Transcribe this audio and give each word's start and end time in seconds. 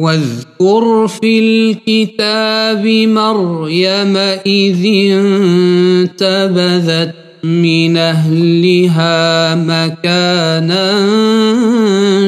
واذكر 0.00 1.08
في 1.08 1.38
الكتاب 1.38 2.86
مريم 2.86 4.16
إذ 4.46 4.86
انتبذت 6.10 7.14
من 7.44 7.96
أهلها 7.96 9.54
مكانا 9.54 10.84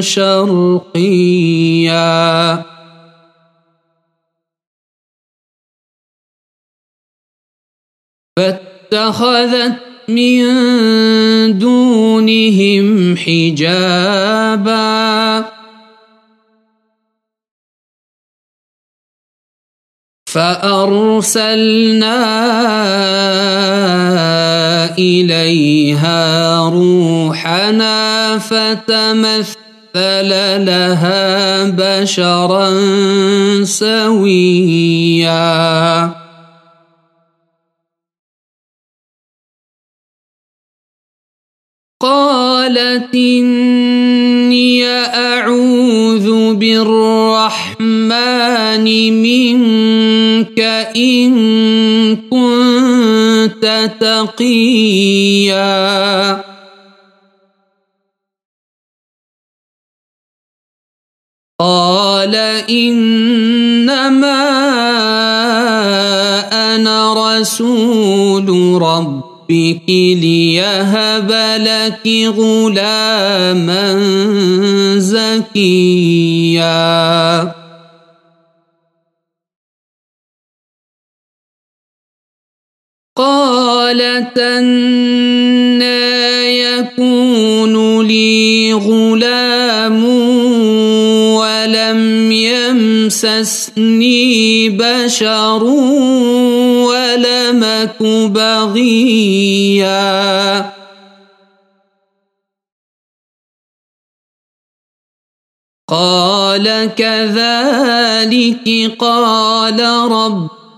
شرقيا. 0.00 1.46
فاتخذت 8.36 9.76
من 10.08 11.58
دونهم 11.58 13.16
حجابا. 13.16 14.76
فأرسلنا 20.36 22.18
إليها 24.98 26.58
روحنا 26.68 28.38
فتمثل 28.38 29.56
لها 30.66 31.64
بشرا 31.72 32.70
سويا. 33.64 35.46
قالت 42.00 43.14
إني 43.14 44.84
أعوذ 44.84 46.54
بالرحمن 46.54 48.06
منك. 49.22 50.15
إن 50.96 52.16
كنت 52.16 53.90
تقيا. 54.00 55.66
قال 61.60 62.34
إنما 62.70 63.16
أنا 66.52 66.98
رسول 67.14 68.48
رب 68.82 69.36
ربك 69.50 69.88
ليهب 69.88 71.30
لك 71.60 72.06
غلاما 72.36 73.84
زكيا. 74.98 76.66
قالت 84.00 85.82
يكون 86.44 88.06
لي 88.06 88.72
غلام 88.72 90.04
ولم 91.34 92.32
يمسسني 92.32 93.88
بشر 94.68 95.64
ولمك 96.84 98.02
بغيا 98.32 99.86
قال 105.88 106.90
كذلك 106.96 108.92
قال 108.98 109.80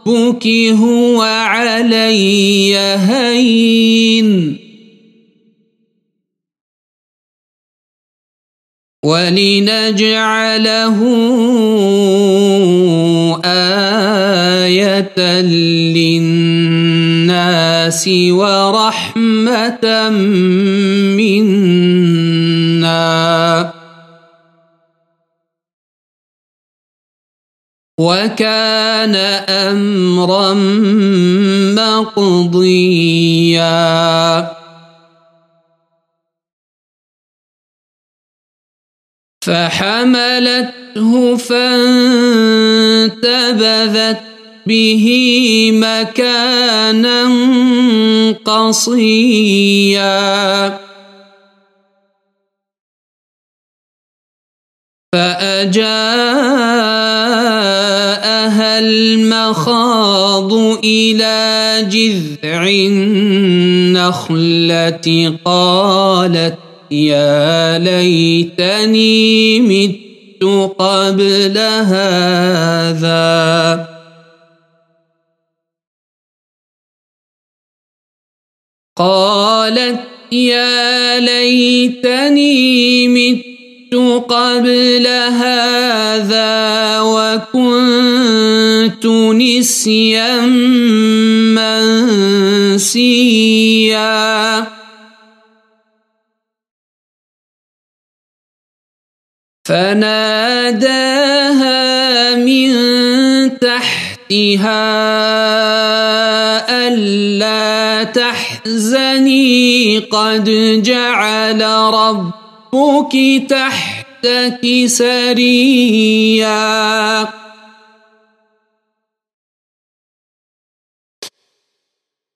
ربك 0.09 0.47
هو 0.81 1.23
علي 1.23 2.77
هين. 2.79 4.59
ولنجعله 9.05 10.99
آية 14.65 15.19
للناس 15.95 16.89
ورحمة 18.09 19.85
منا 21.17 22.08
وكان 27.99 29.15
أمرا 29.49 30.55
مقضيا. 31.75 33.59
فحملته 39.43 41.37
فانتبذت 41.37 41.89
به 44.67 45.07
مكانا 45.75 47.23
قصيا. 48.45 50.09
فأجاءها 55.13 56.68
المخاض 59.49 60.53
إلى 60.85 61.89
جذع 61.89 62.69
النخلة 63.89 64.29
قالت 65.45 66.59
يا 66.91 67.79
ليتني 67.79 69.61
مت 69.61 70.45
قبل 70.79 71.59
هذا. 71.59 73.09
قالت 78.97 80.01
يا 80.33 81.21
ليتني 81.21 83.09
مت 83.09 83.48
قبل 84.29 85.07
هذا 85.07 87.01
وكنت 87.01 88.27
نسيا 89.07 90.41
منسيا. 92.77 93.19
فناداها 99.69 101.29
من 102.35 102.71
تحتها 103.59 104.89
ألا 106.89 108.05
تحزني 108.05 109.99
قد 109.99 110.45
جعل 110.83 111.63
ربك 111.95 112.48
تحتك 113.49 114.85
سريا. 114.87 116.49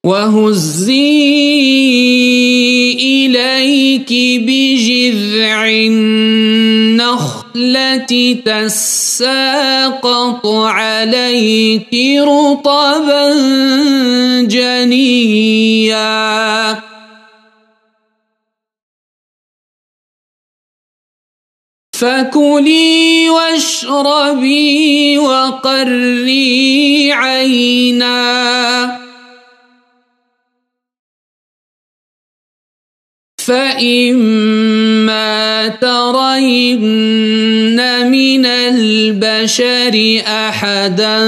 وهزي 0.04 1.22
إليك 2.92 4.12
بجذع 4.42 5.68
النخلة 5.68 7.32
تساقط 8.44 10.46
عليك 10.46 11.94
رطبا 12.18 13.32
جنيا. 14.42 16.02
فكلي 22.02 23.30
واشربي 23.30 25.18
وقري 25.18 27.12
عينا. 27.12 28.22
فإما 33.46 34.58
ترين 35.68 36.96
من 38.10 38.46
البشر 38.46 40.22
أحدا 40.26 41.18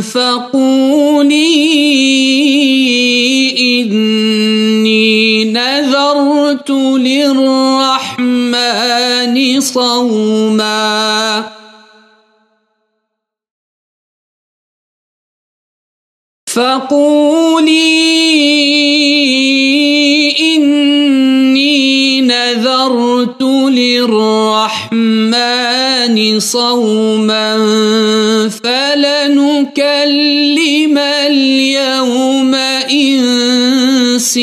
فقولي 0.00 1.89
فقولي 16.54 18.10
للرحمن 24.90 25.60
صوما 26.40 27.56
فلنكلم 28.64 29.78
اليوم 30.98 32.54
إنسيا. 32.90 34.40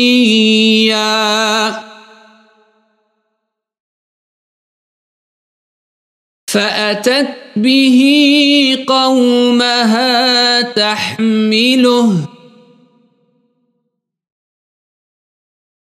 فأتت 6.47 7.27
به 7.55 8.66
قومها 8.87 10.61
تحمله. 10.61 12.27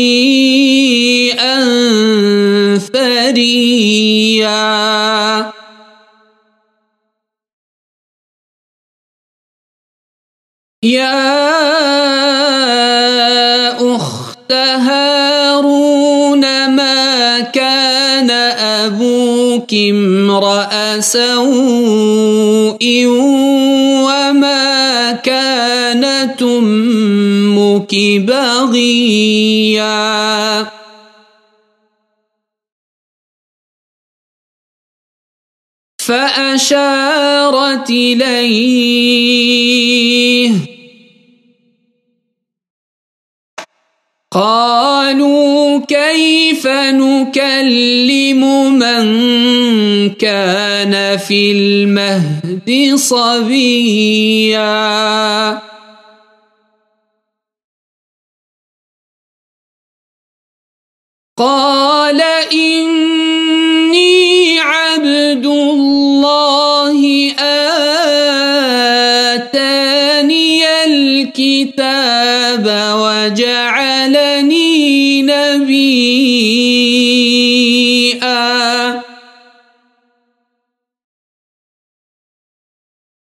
فريا. 2.79 3.59
يا 10.83 11.58
أبوك 19.59 19.73
امرأ 19.73 20.99
سوء 20.99 22.79
وما 24.07 25.11
كانت 25.11 26.41
أمك 26.41 27.95
بغيا. 28.25 29.99
فأشارت 35.99 37.89
إليه 37.89 39.19
قالوا 44.31 45.79
كيف 45.85 46.67
نكلم 46.67 48.41
من 48.73 49.05
كان 50.09 51.17
في 51.17 51.51
المهد 51.51 52.93
صبيا؟ 52.95 54.59
قال 61.37 62.21
إني 62.53 64.09
عبد 64.59 65.45
الله 65.45 67.31
آتاني 69.39 70.65
الكتاب 70.85 72.65
وجعلني 72.95 73.58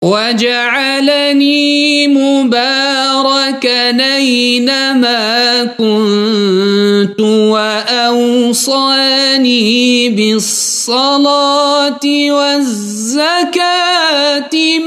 وجعلني 0.05 2.09
مباركا 2.09 4.17
اينما 4.17 5.65
كنت 5.65 7.21
وأوصاني 7.55 10.09
بالصلاة 10.09 12.01
والزكاة 12.31 13.75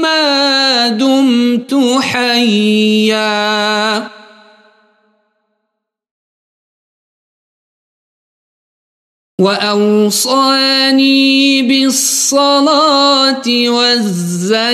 ما 0.02 0.88
دمت 0.88 1.74
حيا. 2.00 3.27
وأوصاني 9.38 11.22
بالصلاة 11.62 13.46
والزكاة 13.68 14.72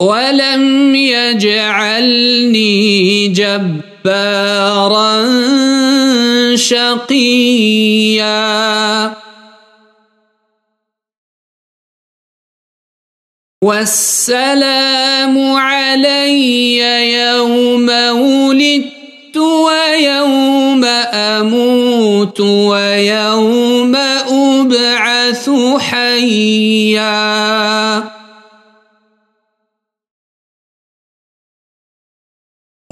ولم 0.00 0.94
يجعلني 0.94 2.48
جبارا 3.28 5.12
شقيا. 6.56 8.28
والسلام 13.64 15.34
علي 15.56 16.78
يوم 17.12 17.88
ولدت 17.88 19.36
ويوم 19.36 20.84
أموت 20.84 22.40
ويوم 22.40 23.96
أبعث 24.30 25.50
حيا. 25.78 27.08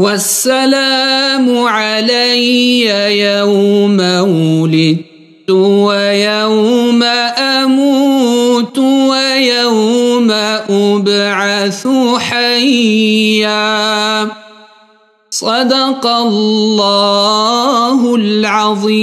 والسلام 0.01 1.59
علي 1.59 2.87
يوم 3.23 4.01
ولدت 4.01 5.51
ويوم 5.51 7.03
أموت 7.03 7.96
ابعث 11.67 11.89
حيا. 12.19 13.67
صدق 15.31 16.07
الله 16.07 18.15
العظيم. 18.15 18.97